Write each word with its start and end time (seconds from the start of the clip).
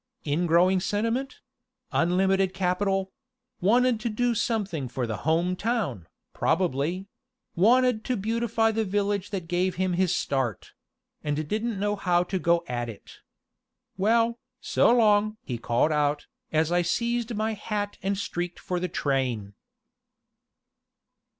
"Ingrowing 0.25 0.79
sentiment 0.81 1.41
unlimited 1.91 2.55
capital 2.55 3.11
wanted 3.59 3.99
to 3.99 4.09
do 4.09 4.33
something 4.33 4.87
for 4.87 5.05
the 5.05 5.17
Home 5.29 5.55
Town, 5.55 6.07
probably; 6.33 7.05
wanted 7.55 8.03
to 8.05 8.17
beautify 8.17 8.71
the 8.71 8.83
village 8.83 9.29
that 9.29 9.47
gave 9.47 9.75
him 9.75 9.93
his 9.93 10.11
start 10.11 10.73
and 11.23 11.47
didn't 11.47 11.79
know 11.79 11.95
how 11.95 12.23
to 12.23 12.39
go 12.39 12.63
at 12.67 12.89
it. 12.89 13.17
Well, 13.95 14.39
so 14.59 14.91
long!" 14.91 15.37
he 15.43 15.59
called 15.59 15.91
out, 15.91 16.25
as 16.51 16.71
I 16.71 16.81
seized 16.81 17.35
my 17.35 17.53
hat 17.53 17.99
and 18.01 18.17
streaked 18.17 18.57
for 18.57 18.79
the 18.79 18.89
train. 18.89 19.53